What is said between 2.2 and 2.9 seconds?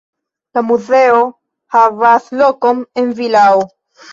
lokon